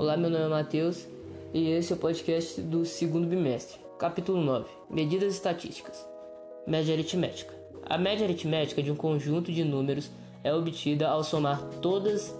Olá, 0.00 0.16
meu 0.16 0.30
nome 0.30 0.44
é 0.44 0.48
Matheus 0.48 1.08
e 1.52 1.70
esse 1.70 1.92
é 1.92 1.96
o 1.96 1.98
podcast 1.98 2.60
do 2.60 2.84
segundo 2.84 3.26
bimestre. 3.26 3.80
Capítulo 3.98 4.40
9: 4.40 4.68
Medidas 4.88 5.34
estatísticas. 5.34 6.08
Média 6.68 6.94
aritmética. 6.94 7.52
A 7.84 7.98
média 7.98 8.24
aritmética 8.24 8.80
de 8.80 8.92
um 8.92 8.94
conjunto 8.94 9.50
de 9.50 9.64
números 9.64 10.08
é 10.44 10.54
obtida 10.54 11.08
ao 11.08 11.24
somar 11.24 11.60
todas, 11.82 12.32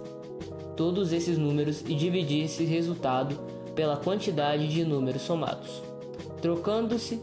todos 0.77 1.11
esses 1.11 1.37
números 1.37 1.81
e 1.81 1.95
dividir 1.95 2.45
esse 2.45 2.63
resultado 2.63 3.37
pela 3.75 3.97
quantidade 3.97 4.65
de 4.69 4.85
números 4.85 5.23
somados. 5.23 5.83
Trocando-se 6.41 7.21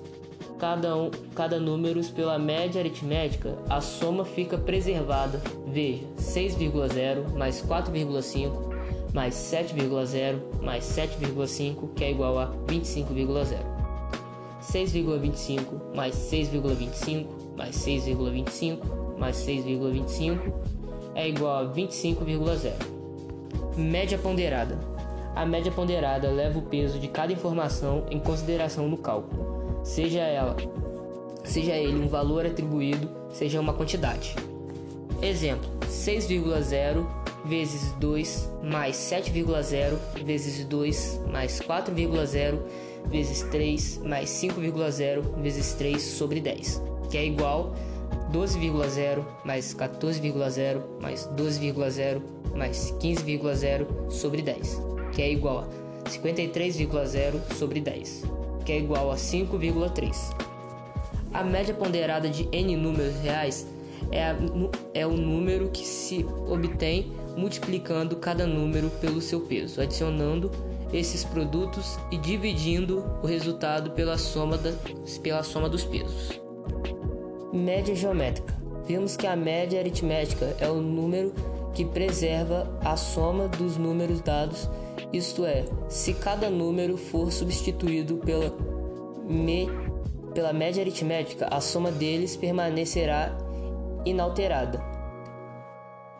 cada, 0.58 0.94
um, 0.98 1.10
cada 1.34 1.58
número 1.58 2.04
pela 2.08 2.38
média 2.38 2.78
aritmética, 2.78 3.56
a 3.70 3.80
soma 3.80 4.26
fica 4.26 4.58
preservada. 4.58 5.40
Veja, 5.66 6.04
6,0 6.18 7.32
mais 7.38 7.62
4,5 7.62 8.75
mais 9.12 9.34
7,0 9.34 10.62
mais 10.62 10.84
7,5 10.84 11.94
que 11.94 12.04
é 12.04 12.10
igual 12.10 12.38
a 12.38 12.52
25,0. 12.66 13.58
6,25 14.62 15.94
mais 15.94 16.14
6,25 16.14 17.26
mais 17.56 17.76
6,25 17.76 18.78
mais 19.18 19.36
6,25 19.36 20.52
é 21.14 21.28
igual 21.28 21.56
a 21.56 21.72
25,0. 21.72 22.72
Média 23.76 24.18
ponderada. 24.18 24.78
A 25.34 25.44
média 25.44 25.70
ponderada 25.70 26.30
leva 26.30 26.58
o 26.58 26.62
peso 26.62 26.98
de 26.98 27.08
cada 27.08 27.32
informação 27.32 28.06
em 28.10 28.18
consideração 28.18 28.88
no 28.88 28.96
cálculo, 28.96 29.80
seja 29.84 30.20
ela 30.20 30.56
seja 31.44 31.72
ele 31.72 32.02
um 32.02 32.08
valor 32.08 32.44
atribuído, 32.44 33.08
seja 33.30 33.60
uma 33.60 33.72
quantidade. 33.72 34.34
Exemplo: 35.22 35.68
6,0 35.86 37.06
vezes 37.48 37.92
2 37.92 38.50
mais 38.62 38.96
7,0 38.96 39.96
vezes 40.24 40.64
2 40.64 41.20
mais 41.30 41.60
4,0 41.60 42.58
vezes 43.08 43.42
3 43.42 43.98
mais 44.04 44.30
5,0 44.30 45.40
vezes 45.40 45.74
3 45.74 46.02
sobre 46.02 46.40
10, 46.40 46.82
que 47.10 47.16
é 47.16 47.24
igual 47.24 47.74
12,0 48.32 49.24
mais 49.44 49.74
14,0 49.74 50.82
mais 51.00 51.28
12,0 51.36 52.22
mais 52.54 52.92
15,0 53.00 54.10
sobre 54.10 54.42
10, 54.42 54.80
que 55.12 55.22
é 55.22 55.30
igual 55.30 55.58
a 55.58 56.08
53,0 56.08 57.54
sobre 57.54 57.80
10, 57.80 58.24
que 58.64 58.72
é 58.72 58.78
igual 58.78 59.10
a 59.10 59.16
5,3. 59.16 60.34
A 61.32 61.44
média 61.44 61.74
ponderada 61.74 62.28
de 62.30 62.48
n 62.50 62.76
números 62.76 63.16
reais 63.20 63.66
é, 64.10 64.24
a, 64.24 64.36
é 64.94 65.06
o 65.06 65.16
número 65.16 65.68
que 65.68 65.84
se 65.84 66.24
obtém 66.48 67.12
multiplicando 67.36 68.16
cada 68.16 68.46
número 68.46 68.90
pelo 69.00 69.20
seu 69.20 69.40
peso, 69.40 69.80
adicionando 69.80 70.50
esses 70.92 71.24
produtos 71.24 71.98
e 72.10 72.16
dividindo 72.16 73.04
o 73.22 73.26
resultado 73.26 73.90
pela 73.90 74.16
soma, 74.16 74.56
da, 74.56 74.72
pela 75.22 75.42
soma 75.42 75.68
dos 75.68 75.84
pesos. 75.84 76.40
Média 77.52 77.94
geométrica. 77.94 78.56
Vemos 78.86 79.16
que 79.16 79.26
a 79.26 79.34
média 79.34 79.80
aritmética 79.80 80.56
é 80.60 80.68
o 80.68 80.80
número 80.80 81.34
que 81.74 81.84
preserva 81.84 82.78
a 82.82 82.96
soma 82.96 83.48
dos 83.48 83.76
números 83.76 84.20
dados, 84.20 84.68
isto 85.12 85.44
é, 85.44 85.64
se 85.88 86.14
cada 86.14 86.48
número 86.48 86.96
for 86.96 87.30
substituído 87.30 88.16
pela, 88.16 88.52
me, 89.28 89.68
pela 90.34 90.52
média 90.52 90.82
aritmética, 90.82 91.46
a 91.50 91.60
soma 91.60 91.90
deles 91.90 92.36
permanecerá 92.36 93.36
inalterada. 94.04 94.82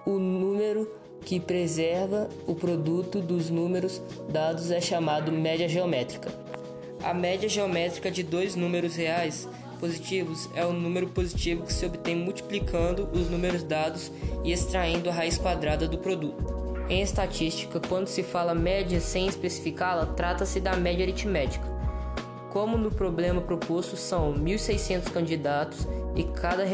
O 0.04 0.18
número 0.18 0.90
que 1.24 1.40
preserva 1.40 2.28
o 2.46 2.54
produto 2.54 3.20
dos 3.20 3.50
números 3.50 4.02
dados 4.28 4.70
é 4.70 4.80
chamado 4.80 5.32
média 5.32 5.68
geométrica. 5.68 6.30
A 7.02 7.12
média 7.12 7.48
geométrica 7.48 8.10
de 8.10 8.22
dois 8.22 8.54
números 8.54 8.96
reais 8.96 9.48
positivos 9.78 10.48
é 10.54 10.64
o 10.64 10.72
número 10.72 11.08
positivo 11.08 11.64
que 11.64 11.72
se 11.72 11.86
obtém 11.86 12.16
multiplicando 12.16 13.08
os 13.12 13.28
números 13.28 13.62
dados 13.62 14.10
e 14.44 14.52
extraindo 14.52 15.10
a 15.10 15.12
raiz 15.12 15.38
quadrada 15.38 15.86
do 15.86 15.98
produto. 15.98 16.56
Em 16.88 17.02
estatística, 17.02 17.80
quando 17.80 18.06
se 18.06 18.22
fala 18.22 18.54
média 18.54 19.00
sem 19.00 19.26
especificá-la, 19.26 20.06
trata-se 20.06 20.60
da 20.60 20.76
média 20.76 21.04
aritmética. 21.04 21.66
Como 22.50 22.78
no 22.78 22.90
problema 22.90 23.40
proposto 23.40 23.96
são 23.96 24.32
1.600 24.34 25.12
candidatos 25.12 25.86
e 26.14 26.22
cada, 26.24 26.64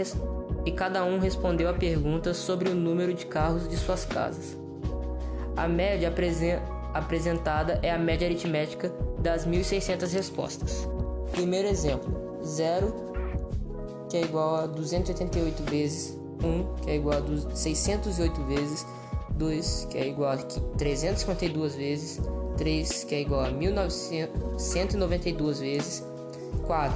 e 0.64 0.72
cada 0.72 1.04
um 1.04 1.18
respondeu 1.18 1.68
a 1.68 1.74
pergunta 1.74 2.34
sobre 2.34 2.68
o 2.68 2.74
número 2.74 3.14
de 3.14 3.26
carros 3.26 3.68
de 3.68 3.76
suas 3.76 4.04
casas. 4.04 4.56
A 5.56 5.68
média 5.68 6.08
apresen 6.08 6.58
apresentada 6.94 7.78
é 7.82 7.90
a 7.90 7.98
média 7.98 8.26
aritmética 8.26 8.90
das 9.18 9.46
1.600 9.46 10.12
respostas. 10.12 10.88
Primeiro 11.32 11.68
exemplo: 11.68 12.40
0, 12.44 12.94
que 14.08 14.16
é 14.18 14.22
igual 14.22 14.56
a 14.56 14.66
288 14.66 15.62
vezes 15.64 16.18
1, 16.42 16.74
que 16.82 16.90
é 16.90 16.96
igual 16.96 17.18
a 17.18 17.22
608 17.54 18.42
vezes 18.44 18.86
2, 19.30 19.86
que 19.90 19.98
é 19.98 20.08
igual 20.08 20.32
a 20.32 20.36
352 20.36 21.74
vezes 21.74 22.20
3, 22.58 23.04
que 23.04 23.14
é 23.14 23.22
igual 23.22 23.44
a 23.44 23.50
1992 23.50 25.60
vezes 25.60 26.04
4, 26.66 26.94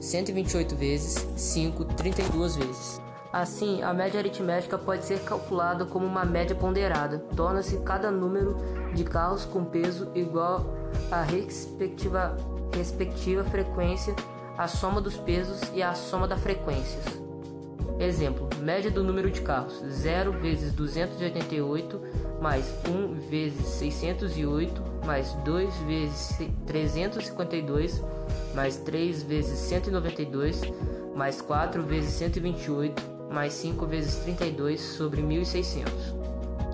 128 0.00 0.74
vezes 0.74 1.26
5, 1.36 1.84
32 1.84 2.56
vezes. 2.56 3.00
Assim, 3.32 3.80
a 3.82 3.94
média 3.94 4.18
aritmética 4.18 4.76
pode 4.76 5.04
ser 5.04 5.20
calculada 5.20 5.84
como 5.84 6.04
uma 6.04 6.24
média 6.24 6.56
ponderada. 6.56 7.18
Torna-se 7.36 7.76
cada 7.78 8.10
número 8.10 8.56
de 8.92 9.04
carros 9.04 9.44
com 9.44 9.64
peso 9.64 10.10
igual 10.14 10.66
à 11.12 11.22
respectiva, 11.22 12.36
respectiva 12.74 13.44
frequência, 13.44 14.16
a 14.58 14.66
soma 14.66 15.00
dos 15.00 15.16
pesos 15.16 15.60
e 15.72 15.82
a 15.82 15.94
soma 15.94 16.26
das 16.26 16.40
frequências. 16.40 17.04
Exemplo: 18.00 18.48
média 18.60 18.90
do 18.90 19.04
número 19.04 19.30
de 19.30 19.42
carros: 19.42 19.80
0 19.86 20.32
vezes 20.32 20.72
288 20.72 22.00
mais 22.40 22.64
1 22.88 23.28
vezes 23.28 23.66
608 23.66 24.82
mais 25.04 25.32
2 25.44 25.74
vezes 25.80 26.38
352 26.66 28.02
mais 28.54 28.76
3 28.78 29.22
vezes 29.22 29.58
192, 29.58 30.60
mais 31.14 31.40
4 31.40 31.82
vezes 31.82 32.12
128, 32.14 33.02
mais 33.30 33.52
5 33.54 33.86
vezes 33.86 34.16
32 34.16 34.80
sobre 34.80 35.22
1600, 35.22 35.92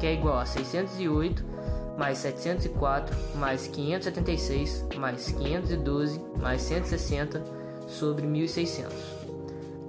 que 0.01 0.07
é 0.07 0.15
igual 0.15 0.39
a 0.39 0.47
608, 0.47 1.45
mais 1.99 2.19
704, 2.19 3.17
mais 3.37 3.67
576, 3.67 4.87
mais 4.97 5.27
512, 5.27 6.21
mais 6.41 6.63
160 6.63 7.43
sobre 7.87 8.27
1600. 8.27 8.95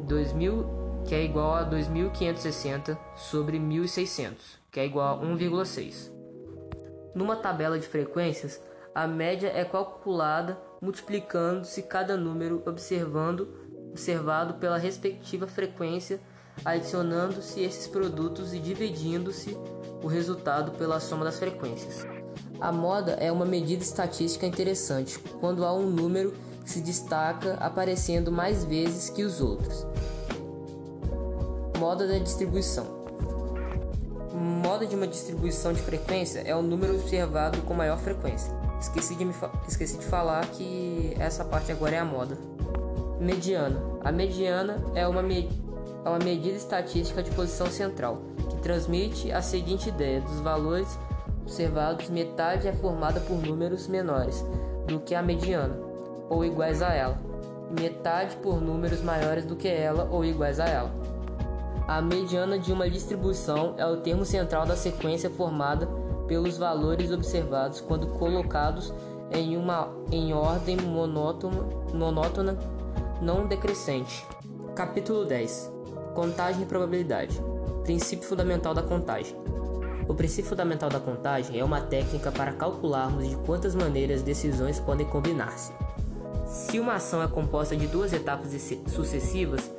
2000 0.07 0.77
que 1.07 1.15
é 1.15 1.23
igual 1.23 1.53
a 1.53 1.63
2560 1.63 2.97
sobre 3.15 3.57
1600, 3.57 4.59
que 4.69 4.79
é 4.79 4.85
igual 4.85 5.17
a 5.17 5.25
1,6. 5.25 6.11
Numa 7.15 7.37
tabela 7.37 7.79
de 7.79 7.87
frequências, 7.87 8.61
a 8.93 9.07
média 9.07 9.47
é 9.47 9.63
calculada 9.63 10.57
multiplicando-se 10.81 11.81
cada 11.83 12.15
número 12.15 12.61
observando, 12.65 13.47
observado 13.89 14.55
pela 14.55 14.77
respectiva 14.77 15.47
frequência, 15.47 16.19
adicionando-se 16.63 17.61
esses 17.61 17.87
produtos 17.87 18.53
e 18.53 18.59
dividindo-se 18.59 19.57
o 20.03 20.07
resultado 20.07 20.71
pela 20.71 20.99
soma 20.99 21.25
das 21.25 21.39
frequências. 21.39 22.05
A 22.59 22.71
moda 22.71 23.11
é 23.13 23.31
uma 23.31 23.45
medida 23.45 23.83
estatística 23.83 24.45
interessante 24.45 25.19
quando 25.39 25.65
há 25.65 25.73
um 25.73 25.87
número 25.87 26.33
que 26.63 26.71
se 26.71 26.81
destaca 26.81 27.53
aparecendo 27.55 28.31
mais 28.31 28.63
vezes 28.63 29.09
que 29.09 29.23
os 29.23 29.39
outros. 29.41 29.85
Moda 31.77 32.07
da 32.07 32.17
distribuição. 32.17 32.97
Moda 34.33 34.85
de 34.85 34.95
uma 34.95 35.07
distribuição 35.07 35.71
de 35.71 35.81
frequência 35.81 36.39
é 36.39 36.55
o 36.55 36.61
número 36.61 36.95
observado 36.95 37.61
com 37.61 37.73
maior 37.73 37.99
frequência. 37.99 38.56
Esqueci 38.79 39.15
de, 39.15 39.25
me 39.25 39.33
esqueci 39.67 39.97
de 39.97 40.05
falar 40.05 40.45
que 40.47 41.15
essa 41.19 41.43
parte 41.43 41.71
agora 41.71 41.95
é 41.95 41.99
a 41.99 42.05
moda. 42.05 42.37
Mediana. 43.19 43.81
A 44.03 44.11
mediana 44.11 44.77
é 44.93 45.07
uma, 45.07 45.23
me 45.23 45.49
é 46.05 46.09
uma 46.09 46.19
medida 46.19 46.55
estatística 46.55 47.23
de 47.23 47.31
posição 47.31 47.67
central, 47.67 48.21
que 48.49 48.57
transmite 48.57 49.31
a 49.31 49.41
seguinte 49.41 49.89
ideia: 49.89 50.21
dos 50.21 50.39
valores 50.39 50.97
observados, 51.41 52.09
metade 52.09 52.67
é 52.67 52.73
formada 52.73 53.19
por 53.21 53.37
números 53.37 53.87
menores 53.87 54.45
do 54.85 54.99
que 54.99 55.15
a 55.15 55.21
mediana, 55.21 55.75
ou 56.29 56.45
iguais 56.45 56.81
a 56.81 56.93
ela, 56.93 57.17
metade 57.77 58.35
por 58.37 58.61
números 58.61 59.01
maiores 59.01 59.45
do 59.45 59.55
que 59.55 59.67
ela 59.67 60.07
ou 60.11 60.23
iguais 60.23 60.59
a 60.59 60.65
ela. 60.65 60.91
A 61.87 62.01
mediana 62.01 62.59
de 62.59 62.71
uma 62.71 62.89
distribuição 62.89 63.73
é 63.77 63.85
o 63.85 63.97
termo 63.97 64.25
central 64.25 64.65
da 64.65 64.75
sequência 64.75 65.29
formada 65.29 65.87
pelos 66.27 66.57
valores 66.57 67.11
observados 67.11 67.81
quando 67.81 68.07
colocados 68.07 68.93
em 69.31 69.57
uma 69.57 69.89
em 70.11 70.33
ordem 70.33 70.77
monótona, 70.77 71.63
monótona 71.93 72.57
não 73.21 73.47
decrescente. 73.47 74.25
Capítulo 74.75 75.25
10. 75.25 75.71
Contagem 76.13 76.63
e 76.63 76.65
probabilidade. 76.65 77.41
Princípio 77.83 78.27
fundamental 78.27 78.73
da 78.73 78.81
contagem. 78.83 79.35
O 80.07 80.13
princípio 80.13 80.49
fundamental 80.49 80.89
da 80.89 80.99
contagem 80.99 81.59
é 81.59 81.63
uma 81.63 81.81
técnica 81.81 82.31
para 82.31 82.53
calcularmos 82.53 83.27
de 83.27 83.35
quantas 83.37 83.75
maneiras 83.75 84.21
decisões 84.21 84.79
podem 84.79 85.05
combinar-se. 85.05 85.73
Se 86.45 86.79
uma 86.79 86.95
ação 86.95 87.21
é 87.21 87.27
composta 87.27 87.75
de 87.75 87.87
duas 87.87 88.13
etapas 88.13 88.51
sucessivas, 88.87 89.69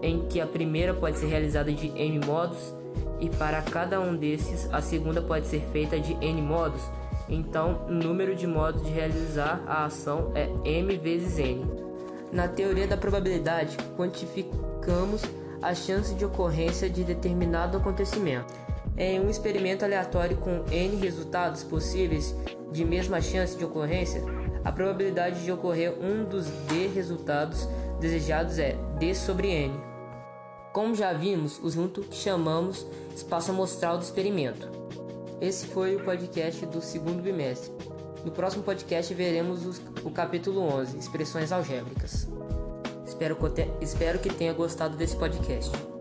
em 0.00 0.26
que 0.26 0.40
a 0.40 0.46
primeira 0.46 0.94
pode 0.94 1.18
ser 1.18 1.26
realizada 1.26 1.72
de 1.72 1.88
n 1.88 2.24
modos 2.24 2.72
e 3.22 3.30
para 3.30 3.62
cada 3.62 4.00
um 4.00 4.16
desses 4.16 4.68
a 4.72 4.82
segunda 4.82 5.22
pode 5.22 5.46
ser 5.46 5.62
feita 5.72 5.98
de 5.98 6.12
n 6.14 6.42
modos, 6.42 6.82
então 7.28 7.86
o 7.88 7.92
número 7.92 8.34
de 8.34 8.48
modos 8.48 8.82
de 8.82 8.90
realizar 8.90 9.62
a 9.64 9.84
ação 9.84 10.32
é 10.34 10.50
m 10.64 10.96
vezes 10.96 11.38
n. 11.38 11.64
Na 12.32 12.48
teoria 12.48 12.88
da 12.88 12.96
probabilidade, 12.96 13.76
quantificamos 13.96 15.22
a 15.62 15.72
chance 15.72 16.12
de 16.16 16.24
ocorrência 16.24 16.90
de 16.90 17.04
determinado 17.04 17.76
acontecimento. 17.76 18.52
Em 18.96 19.20
um 19.20 19.30
experimento 19.30 19.84
aleatório 19.84 20.36
com 20.38 20.64
n 20.72 20.96
resultados 20.96 21.62
possíveis 21.62 22.34
de 22.72 22.84
mesma 22.84 23.20
chance 23.20 23.56
de 23.56 23.64
ocorrência, 23.64 24.20
a 24.64 24.72
probabilidade 24.72 25.44
de 25.44 25.52
ocorrer 25.52 25.94
um 26.02 26.24
dos 26.24 26.46
d 26.46 26.88
resultados 26.88 27.68
desejados 28.00 28.58
é 28.58 28.76
d 28.98 29.14
sobre 29.14 29.48
n. 29.48 29.91
Como 30.72 30.94
já 30.94 31.12
vimos, 31.12 31.58
o 31.62 31.70
junto 31.70 32.00
que 32.00 32.16
chamamos 32.16 32.86
espaço 33.14 33.50
amostral 33.50 33.98
do 33.98 34.04
experimento. 34.04 34.70
Esse 35.38 35.66
foi 35.66 35.96
o 35.96 36.04
podcast 36.04 36.64
do 36.64 36.80
segundo 36.80 37.22
bimestre. 37.22 37.70
No 38.24 38.30
próximo 38.30 38.62
podcast 38.62 39.12
veremos 39.12 39.66
os, 39.66 39.82
o 40.02 40.10
capítulo 40.10 40.60
11, 40.60 40.96
expressões 40.96 41.52
algébricas. 41.52 42.26
Espero 43.04 43.36
que, 43.36 43.84
espero 43.84 44.18
que 44.18 44.32
tenha 44.32 44.54
gostado 44.54 44.96
desse 44.96 45.16
podcast. 45.16 45.91